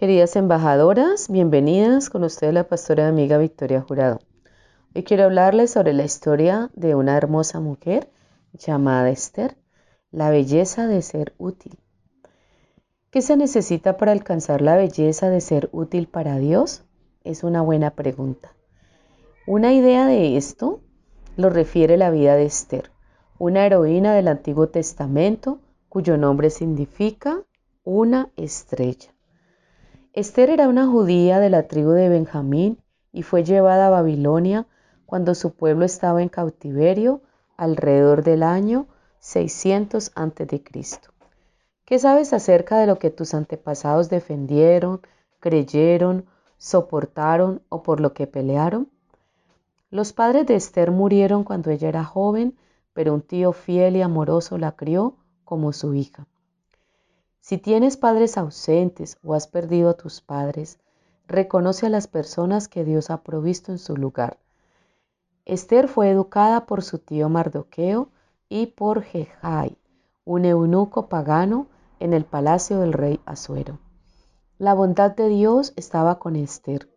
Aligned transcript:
Queridas 0.00 0.34
embajadoras, 0.36 1.28
bienvenidas 1.28 2.08
con 2.08 2.24
ustedes 2.24 2.54
la 2.54 2.66
pastora 2.66 3.06
amiga 3.06 3.36
Victoria 3.36 3.82
Jurado. 3.82 4.18
Hoy 4.94 5.02
quiero 5.02 5.24
hablarles 5.24 5.72
sobre 5.72 5.92
la 5.92 6.04
historia 6.04 6.70
de 6.72 6.94
una 6.94 7.18
hermosa 7.18 7.60
mujer 7.60 8.08
llamada 8.54 9.10
Esther, 9.10 9.58
la 10.10 10.30
belleza 10.30 10.86
de 10.86 11.02
ser 11.02 11.34
útil. 11.36 11.78
¿Qué 13.10 13.20
se 13.20 13.36
necesita 13.36 13.98
para 13.98 14.12
alcanzar 14.12 14.62
la 14.62 14.74
belleza 14.74 15.28
de 15.28 15.42
ser 15.42 15.68
útil 15.70 16.06
para 16.06 16.38
Dios? 16.38 16.82
Es 17.22 17.44
una 17.44 17.60
buena 17.60 17.90
pregunta. 17.90 18.56
Una 19.46 19.74
idea 19.74 20.06
de 20.06 20.38
esto 20.38 20.80
lo 21.36 21.50
refiere 21.50 21.98
la 21.98 22.10
vida 22.10 22.36
de 22.36 22.46
Esther, 22.46 22.90
una 23.38 23.66
heroína 23.66 24.14
del 24.14 24.28
Antiguo 24.28 24.66
Testamento 24.68 25.58
cuyo 25.90 26.16
nombre 26.16 26.48
significa 26.48 27.42
una 27.84 28.30
estrella. 28.38 29.09
Esther 30.12 30.50
era 30.50 30.68
una 30.68 30.88
judía 30.88 31.38
de 31.38 31.50
la 31.50 31.68
tribu 31.68 31.90
de 31.90 32.08
Benjamín 32.08 32.82
y 33.12 33.22
fue 33.22 33.44
llevada 33.44 33.86
a 33.86 33.90
Babilonia 33.90 34.66
cuando 35.06 35.36
su 35.36 35.54
pueblo 35.54 35.84
estaba 35.84 36.20
en 36.20 36.28
cautiverio 36.28 37.20
alrededor 37.56 38.24
del 38.24 38.42
año 38.42 38.88
600 39.20 40.10
a.C. 40.16 40.62
¿Qué 41.84 41.98
sabes 42.00 42.32
acerca 42.32 42.78
de 42.78 42.88
lo 42.88 42.98
que 42.98 43.10
tus 43.10 43.34
antepasados 43.34 44.10
defendieron, 44.10 45.00
creyeron, 45.38 46.26
soportaron 46.58 47.62
o 47.68 47.84
por 47.84 48.00
lo 48.00 48.12
que 48.12 48.26
pelearon? 48.26 48.90
Los 49.90 50.12
padres 50.12 50.44
de 50.44 50.56
Esther 50.56 50.90
murieron 50.90 51.44
cuando 51.44 51.70
ella 51.70 51.88
era 51.88 52.02
joven, 52.02 52.58
pero 52.94 53.14
un 53.14 53.22
tío 53.22 53.52
fiel 53.52 53.94
y 53.94 54.02
amoroso 54.02 54.58
la 54.58 54.72
crió 54.72 55.14
como 55.44 55.72
su 55.72 55.94
hija. 55.94 56.26
Si 57.40 57.58
tienes 57.58 57.96
padres 57.96 58.36
ausentes 58.36 59.18
o 59.22 59.34
has 59.34 59.46
perdido 59.46 59.90
a 59.90 59.94
tus 59.94 60.20
padres, 60.20 60.78
reconoce 61.26 61.86
a 61.86 61.90
las 61.90 62.06
personas 62.06 62.68
que 62.68 62.84
Dios 62.84 63.10
ha 63.10 63.22
provisto 63.22 63.72
en 63.72 63.78
su 63.78 63.96
lugar. 63.96 64.38
Esther 65.46 65.88
fue 65.88 66.10
educada 66.10 66.66
por 66.66 66.82
su 66.82 66.98
tío 66.98 67.28
Mardoqueo 67.28 68.08
y 68.48 68.66
por 68.66 69.02
Jehai, 69.02 69.78
un 70.24 70.44
eunuco 70.44 71.08
pagano 71.08 71.66
en 71.98 72.12
el 72.12 72.24
palacio 72.24 72.78
del 72.80 72.92
rey 72.92 73.20
Asuero. 73.24 73.78
La 74.58 74.74
bondad 74.74 75.12
de 75.16 75.28
Dios 75.28 75.72
estaba 75.76 76.18
con 76.18 76.36
Esther 76.36 76.88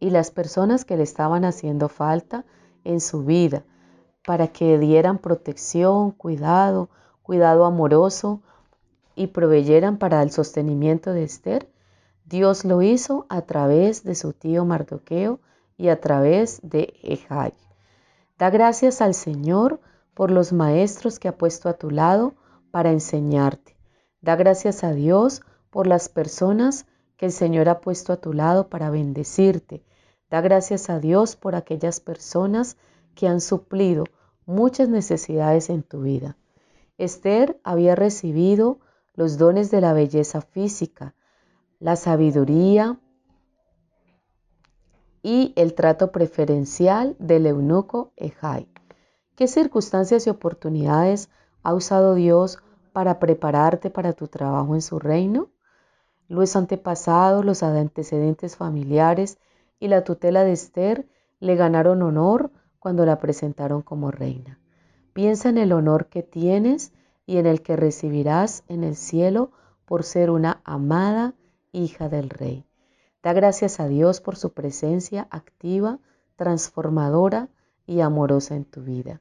y 0.00 0.10
las 0.10 0.30
personas 0.30 0.84
que 0.84 0.96
le 0.96 1.02
estaban 1.02 1.44
haciendo 1.44 1.88
falta 1.88 2.44
en 2.82 3.00
su 3.00 3.24
vida 3.24 3.64
para 4.24 4.48
que 4.48 4.78
dieran 4.78 5.18
protección, 5.18 6.10
cuidado, 6.12 6.88
cuidado 7.22 7.66
amoroso, 7.66 8.40
y 9.14 9.28
proveyeran 9.28 9.98
para 9.98 10.22
el 10.22 10.30
sostenimiento 10.30 11.12
de 11.12 11.24
Esther, 11.24 11.68
Dios 12.24 12.64
lo 12.64 12.82
hizo 12.82 13.26
a 13.28 13.42
través 13.42 14.04
de 14.04 14.14
su 14.14 14.32
tío 14.32 14.64
Mardoqueo 14.64 15.40
y 15.76 15.88
a 15.88 16.00
través 16.00 16.60
de 16.62 16.94
Ejai. 17.02 17.54
Da 18.38 18.50
gracias 18.50 19.00
al 19.00 19.14
Señor 19.14 19.80
por 20.14 20.30
los 20.30 20.52
maestros 20.52 21.18
que 21.18 21.28
ha 21.28 21.36
puesto 21.36 21.68
a 21.68 21.74
tu 21.74 21.90
lado 21.90 22.34
para 22.70 22.90
enseñarte. 22.90 23.76
Da 24.20 24.36
gracias 24.36 24.84
a 24.84 24.92
Dios 24.92 25.42
por 25.70 25.86
las 25.86 26.08
personas 26.08 26.86
que 27.16 27.26
el 27.26 27.32
Señor 27.32 27.68
ha 27.68 27.80
puesto 27.80 28.12
a 28.12 28.16
tu 28.16 28.32
lado 28.32 28.68
para 28.68 28.90
bendecirte. 28.90 29.84
Da 30.30 30.40
gracias 30.40 30.90
a 30.90 30.98
Dios 30.98 31.36
por 31.36 31.54
aquellas 31.54 32.00
personas 32.00 32.76
que 33.14 33.28
han 33.28 33.40
suplido 33.40 34.04
muchas 34.46 34.88
necesidades 34.88 35.70
en 35.70 35.82
tu 35.82 36.02
vida. 36.02 36.36
Esther 36.98 37.60
había 37.64 37.94
recibido 37.94 38.78
los 39.14 39.38
dones 39.38 39.70
de 39.70 39.80
la 39.80 39.92
belleza 39.92 40.40
física, 40.40 41.14
la 41.78 41.96
sabiduría 41.96 42.98
y 45.22 45.52
el 45.56 45.74
trato 45.74 46.12
preferencial 46.12 47.16
del 47.18 47.46
eunuco 47.46 48.12
Ejai. 48.16 48.68
¿Qué 49.36 49.48
circunstancias 49.48 50.26
y 50.26 50.30
oportunidades 50.30 51.30
ha 51.62 51.74
usado 51.74 52.14
Dios 52.14 52.58
para 52.92 53.18
prepararte 53.18 53.90
para 53.90 54.12
tu 54.12 54.28
trabajo 54.28 54.74
en 54.74 54.82
su 54.82 54.98
reino? 54.98 55.48
Los 56.28 56.56
antepasados, 56.56 57.44
los 57.44 57.62
antecedentes 57.62 58.56
familiares 58.56 59.38
y 59.78 59.88
la 59.88 60.04
tutela 60.04 60.44
de 60.44 60.52
Esther 60.52 61.08
le 61.40 61.56
ganaron 61.56 62.02
honor 62.02 62.50
cuando 62.78 63.04
la 63.04 63.18
presentaron 63.18 63.82
como 63.82 64.10
reina. 64.10 64.58
Piensa 65.12 65.48
en 65.48 65.58
el 65.58 65.72
honor 65.72 66.06
que 66.06 66.22
tienes 66.22 66.92
y 67.26 67.38
en 67.38 67.46
el 67.46 67.62
que 67.62 67.76
recibirás 67.76 68.64
en 68.68 68.84
el 68.84 68.96
cielo 68.96 69.50
por 69.84 70.04
ser 70.04 70.30
una 70.30 70.60
amada 70.64 71.34
hija 71.72 72.08
del 72.08 72.30
Rey. 72.30 72.64
Da 73.22 73.32
gracias 73.32 73.78
a 73.78 73.86
Dios 73.86 74.20
por 74.20 74.36
su 74.36 74.52
presencia 74.52 75.28
activa, 75.30 75.98
transformadora 76.36 77.48
y 77.86 78.00
amorosa 78.00 78.56
en 78.56 78.64
tu 78.64 78.82
vida. 78.82 79.20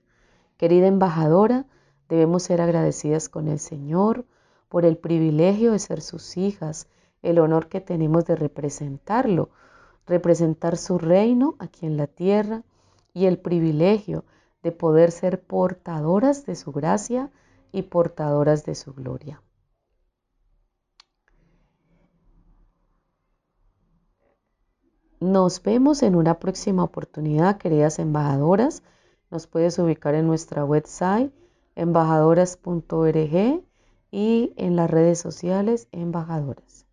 Querida 0.57 0.88
embajadora, 0.88 1.66
debemos 2.09 2.44
ser 2.44 2.62
agradecidas 2.62 3.29
con 3.29 3.47
el 3.47 3.59
Señor 3.59 4.25
por 4.69 4.85
el 4.85 4.97
privilegio 4.97 5.73
de 5.73 5.79
ser 5.79 6.01
sus 6.01 6.38
hijas, 6.38 6.88
el 7.22 7.39
honor 7.39 7.68
que 7.68 7.81
tenemos 7.81 8.25
de 8.25 8.35
representarlo, 8.35 9.50
representar 10.07 10.78
su 10.78 10.97
reino 10.97 11.56
aquí 11.59 11.85
en 11.85 11.97
la 11.97 12.07
tierra 12.07 12.63
y 13.13 13.25
el 13.25 13.38
privilegio 13.38 14.23
de 14.63 14.72
poder 14.72 15.12
ser 15.12 15.41
portadoras 15.41 16.45
de 16.45 16.56
su 16.56 16.72
gracia 16.72 17.29
y 17.71 17.83
portadoras 17.83 18.65
de 18.65 18.75
su 18.75 18.93
gloria. 18.93 19.41
Nos 25.19 25.61
vemos 25.61 26.01
en 26.01 26.15
una 26.15 26.39
próxima 26.39 26.83
oportunidad, 26.83 27.57
queridas 27.57 27.99
embajadoras. 27.99 28.81
Nos 29.29 29.45
puedes 29.45 29.77
ubicar 29.77 30.15
en 30.15 30.25
nuestra 30.25 30.65
website 30.65 31.31
embajadoras.org 31.75 33.63
y 34.11 34.53
en 34.57 34.75
las 34.75 34.89
redes 34.89 35.19
sociales 35.19 35.88
embajadoras. 35.91 36.88